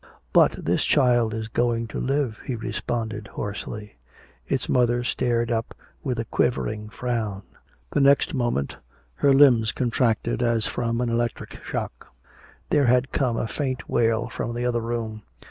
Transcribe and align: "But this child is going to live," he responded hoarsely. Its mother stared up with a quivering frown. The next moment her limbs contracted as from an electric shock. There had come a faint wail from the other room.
"But 0.33 0.53
this 0.65 0.83
child 0.83 1.31
is 1.31 1.47
going 1.47 1.85
to 1.89 1.99
live," 1.99 2.39
he 2.43 2.55
responded 2.55 3.27
hoarsely. 3.27 3.99
Its 4.47 4.67
mother 4.67 5.03
stared 5.03 5.51
up 5.51 5.75
with 6.01 6.17
a 6.17 6.25
quivering 6.25 6.89
frown. 6.89 7.43
The 7.91 7.99
next 8.01 8.33
moment 8.33 8.77
her 9.17 9.31
limbs 9.31 9.71
contracted 9.71 10.41
as 10.41 10.65
from 10.65 11.01
an 11.01 11.09
electric 11.11 11.63
shock. 11.63 12.11
There 12.71 12.87
had 12.87 13.11
come 13.11 13.37
a 13.37 13.45
faint 13.47 13.87
wail 13.87 14.27
from 14.27 14.55
the 14.55 14.65
other 14.65 14.81
room. 14.81 15.21